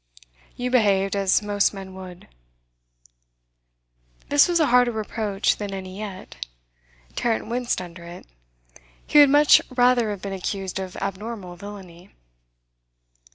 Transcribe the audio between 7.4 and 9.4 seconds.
winced under it. He would